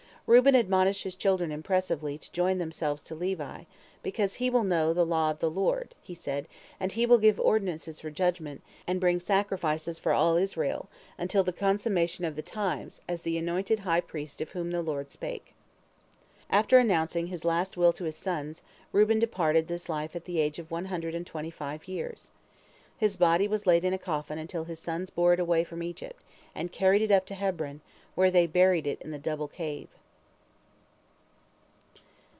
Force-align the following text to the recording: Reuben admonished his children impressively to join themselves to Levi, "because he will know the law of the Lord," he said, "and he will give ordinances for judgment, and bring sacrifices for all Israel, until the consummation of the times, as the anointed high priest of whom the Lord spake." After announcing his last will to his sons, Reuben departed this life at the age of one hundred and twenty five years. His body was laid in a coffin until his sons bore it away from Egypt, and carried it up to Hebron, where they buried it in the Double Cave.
Reuben 0.27 0.55
admonished 0.55 1.03
his 1.03 1.15
children 1.15 1.51
impressively 1.51 2.17
to 2.17 2.31
join 2.31 2.57
themselves 2.57 3.03
to 3.03 3.15
Levi, 3.15 3.63
"because 4.01 4.35
he 4.35 4.49
will 4.49 4.63
know 4.63 4.93
the 4.93 5.05
law 5.05 5.29
of 5.29 5.39
the 5.39 5.51
Lord," 5.51 5.93
he 6.01 6.13
said, 6.13 6.47
"and 6.79 6.91
he 6.93 7.05
will 7.05 7.17
give 7.17 7.37
ordinances 7.37 7.99
for 7.99 8.09
judgment, 8.11 8.61
and 8.87 9.01
bring 9.01 9.19
sacrifices 9.19 9.99
for 9.99 10.13
all 10.13 10.37
Israel, 10.37 10.87
until 11.17 11.43
the 11.43 11.51
consummation 11.51 12.23
of 12.23 12.35
the 12.37 12.41
times, 12.41 13.01
as 13.09 13.23
the 13.23 13.37
anointed 13.37 13.79
high 13.79 13.99
priest 13.99 14.39
of 14.39 14.51
whom 14.51 14.71
the 14.71 14.81
Lord 14.83 15.09
spake." 15.09 15.53
After 16.49 16.77
announcing 16.77 17.27
his 17.27 17.43
last 17.43 17.75
will 17.75 17.91
to 17.91 18.05
his 18.05 18.15
sons, 18.15 18.61
Reuben 18.93 19.19
departed 19.19 19.67
this 19.67 19.89
life 19.89 20.15
at 20.15 20.23
the 20.23 20.39
age 20.39 20.59
of 20.59 20.71
one 20.71 20.85
hundred 20.85 21.13
and 21.13 21.27
twenty 21.27 21.51
five 21.51 21.89
years. 21.89 22.31
His 22.95 23.17
body 23.17 23.49
was 23.49 23.67
laid 23.67 23.83
in 23.83 23.91
a 23.93 23.97
coffin 23.97 24.37
until 24.37 24.63
his 24.63 24.79
sons 24.79 25.09
bore 25.09 25.33
it 25.33 25.41
away 25.41 25.65
from 25.65 25.83
Egypt, 25.83 26.21
and 26.55 26.71
carried 26.71 27.01
it 27.01 27.11
up 27.11 27.25
to 27.25 27.35
Hebron, 27.35 27.81
where 28.15 28.31
they 28.31 28.47
buried 28.47 28.87
it 28.87 29.01
in 29.01 29.11
the 29.11 29.19
Double 29.19 29.47
Cave. 29.49 29.89